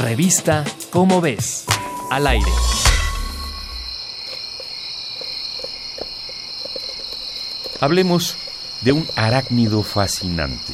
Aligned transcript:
Revista 0.00 0.64
Cómo 0.90 1.20
ves, 1.20 1.64
al 2.10 2.28
aire. 2.28 2.50
Hablemos 7.80 8.36
de 8.80 8.92
un 8.92 9.06
arácnido 9.16 9.82
fascinante. 9.82 10.72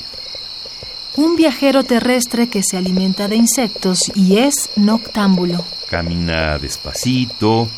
Un 1.17 1.37
viajero 1.37 1.85
terrestre 1.85 2.49
que 2.49 2.63
se 2.63 2.77
alimenta 2.77 3.27
de 3.27 3.37
insectos 3.37 4.13
y 4.15 4.39
es 4.39 4.71
noctámbulo. 4.77 5.65
Camina 5.89 6.59
despacito, 6.59 7.69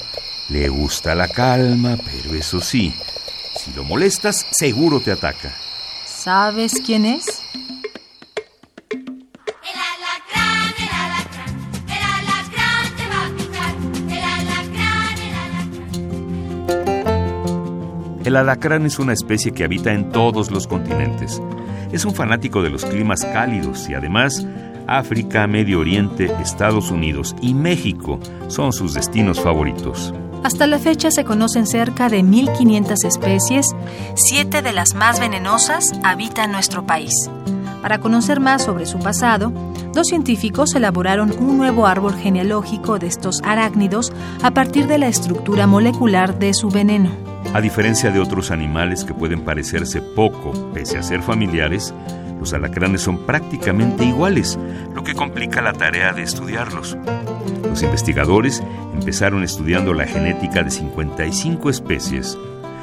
le 0.49 0.69
gusta 0.69 1.15
la 1.15 1.29
calma, 1.29 1.97
pero 1.97 2.35
eso 2.35 2.61
sí, 2.61 2.93
si 3.55 3.73
lo 3.73 3.85
molestas, 3.85 4.47
seguro 4.51 5.01
te 5.01 5.13
ataca. 5.13 5.55
¿Sabes 6.07 6.81
quién 6.85 7.07
es? 7.07 7.41
El 18.27 18.35
alacrán 18.35 18.85
es 18.87 18.99
una 18.99 19.13
especie 19.13 19.53
que 19.53 19.63
habita 19.63 19.93
en 19.93 20.11
todos 20.11 20.51
los 20.51 20.67
continentes. 20.67 21.41
Es 21.93 22.05
un 22.05 22.13
fanático 22.13 22.61
de 22.61 22.71
los 22.71 22.85
climas 22.85 23.25
cálidos 23.25 23.89
y 23.89 23.95
además 23.95 24.45
África, 24.89 25.47
Medio 25.47 25.79
Oriente, 25.79 26.25
Estados 26.43 26.91
Unidos 26.91 27.37
y 27.41 27.55
México 27.55 28.19
son 28.49 28.73
sus 28.73 28.95
destinos 28.95 29.41
favoritos. 29.41 30.13
Hasta 30.43 30.67
la 30.67 30.81
fecha 30.81 31.13
se 31.13 31.25
conocen 31.25 31.69
cerca 31.69 32.09
de 32.09 32.25
1.500 32.25 33.05
especies, 33.05 33.69
siete 34.17 34.61
de 34.61 34.73
las 34.73 34.97
más 34.97 35.21
venenosas 35.21 35.93
habitan 36.03 36.51
nuestro 36.51 36.85
país. 36.85 37.31
Para 37.81 38.01
conocer 38.01 38.41
más 38.41 38.65
sobre 38.65 38.87
su 38.87 38.99
pasado, 38.99 39.53
dos 39.93 40.09
científicos 40.09 40.75
elaboraron 40.75 41.33
un 41.39 41.59
nuevo 41.59 41.87
árbol 41.87 42.17
genealógico 42.17 42.99
de 42.99 43.07
estos 43.07 43.41
arácnidos 43.45 44.13
a 44.43 44.51
partir 44.51 44.89
de 44.89 44.99
la 44.99 45.07
estructura 45.07 45.69
molecular 45.69 46.41
de 46.41 46.55
su 46.55 46.71
veneno. 46.71 47.36
A 47.57 47.61
diferencia 47.63 48.11
de 48.11 48.21
otros 48.21 48.51
animales 48.51 49.03
que 49.03 49.15
pueden 49.15 49.41
parecerse 49.41 50.03
poco, 50.03 50.53
pese 50.75 50.99
a 50.99 51.03
ser 51.03 51.23
familiares, 51.23 51.95
los 52.39 52.53
alacranes 52.53 53.01
son 53.01 53.25
prácticamente 53.25 54.05
iguales, 54.05 54.59
lo 54.95 55.03
que 55.03 55.15
complica 55.15 55.63
la 55.63 55.73
tarea 55.73 56.13
de 56.13 56.23
estudiarlos. 56.23 56.99
Los 57.63 57.83
investigadores 57.83 58.63
empezaron 58.93 59.43
estudiando 59.43 59.95
la 59.95 60.05
genética 60.05 60.63
de 60.63 60.71
55 60.71 61.71
especies. 61.71 62.37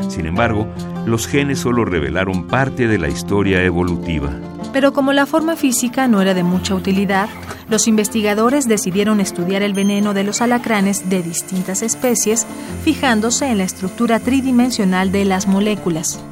Sin 0.10 0.26
embargo, 0.26 0.68
los 1.06 1.28
genes 1.28 1.60
solo 1.60 1.86
revelaron 1.86 2.48
parte 2.48 2.88
de 2.88 2.98
la 2.98 3.10
historia 3.10 3.62
evolutiva. 3.62 4.32
Pero 4.74 4.92
como 4.92 5.14
la 5.14 5.28
forma 5.28 5.56
física 5.56 6.08
no 6.08 6.20
era 6.20 6.34
de 6.34 6.42
mucha 6.42 6.74
utilidad, 6.74 7.30
los 7.74 7.88
investigadores 7.88 8.68
decidieron 8.68 9.20
estudiar 9.20 9.64
el 9.64 9.74
veneno 9.74 10.14
de 10.14 10.24
los 10.24 10.42
alacranes 10.42 11.10
de 11.10 11.24
distintas 11.24 11.82
especies, 11.82 12.46
fijándose 12.84 13.48
en 13.48 13.58
la 13.58 13.64
estructura 13.64 14.20
tridimensional 14.20 15.12
de 15.12 15.26
las 15.26 15.48
moléculas. 15.48 16.24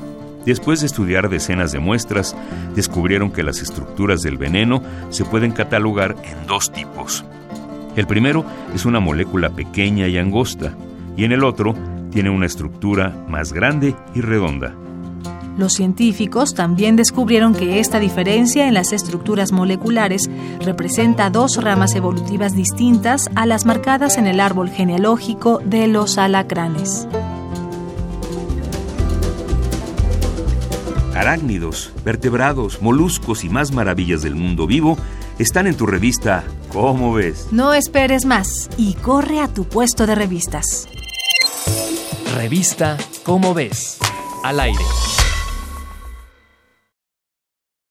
Después 0.45 0.81
de 0.81 0.86
estudiar 0.86 1.30
decenas 1.30 1.72
de 1.72 1.80
muestras, 1.80 2.36
descubrieron 2.75 3.31
que 3.31 3.42
las 3.42 3.59
estructuras 3.59 4.22
del 4.22 4.38
veneno 4.38 4.83
se 5.09 5.25
pueden 5.25 5.52
catalogar 5.52 6.16
en 6.23 6.45
dos 6.45 6.72
tipos. 6.72 7.25
El 7.95 8.05
primero 8.05 8.45
es 8.76 8.86
una 8.86 9.00
molécula 9.00 9.50
pequeña 9.50 10.08
y 10.08 10.20
angosta, 10.20 10.76
y 11.17 11.23
en 11.23 11.31
el 11.31 11.44
otro 11.44 11.73
tiene 12.11 12.30
una 12.30 12.45
estructura 12.45 13.16
más 13.28 13.52
grande 13.52 13.95
y 14.14 14.22
redonda. 14.22 14.76
Los 15.57 15.73
científicos 15.73 16.53
también 16.53 16.95
descubrieron 16.95 17.53
que 17.53 17.80
esta 17.80 17.99
diferencia 17.99 18.67
en 18.67 18.73
las 18.73 18.94
estructuras 18.94 19.52
moleculares 19.52 20.30
representa 20.61 21.30
dos 21.30 21.61
ramas 21.61 21.95
evolutivas 21.95 22.55
distintas 22.55 23.30
a 23.35 23.45
las 23.45 23.66
marcadas 23.66 24.17
en 24.17 24.27
el 24.27 24.39
árbol 24.39 24.69
genealógico 24.69 25.59
de 25.66 25.88
los 25.88 26.17
alacranes. 26.17 27.08
Arácnidos, 31.15 31.92
vertebrados, 32.03 32.81
moluscos 32.81 33.43
y 33.43 33.49
más 33.49 33.71
maravillas 33.71 34.21
del 34.21 34.36
mundo 34.36 34.65
vivo 34.65 34.97
están 35.37 35.67
en 35.67 35.76
tu 35.76 35.86
revista 35.86 36.43
¿Cómo 36.71 37.14
ves? 37.14 37.49
No 37.52 37.73
esperes 37.73 38.26
más 38.26 38.70
y 38.77 38.93
corre 38.93 39.42
a 39.42 39.49
tu 39.49 39.65
puesto 39.65 40.08
de 40.08 40.15
revistas. 40.15 40.87
Revista 42.33 42.97
Cómo 43.23 43.53
ves, 43.53 43.97
al 44.43 44.61
aire. 44.61 44.83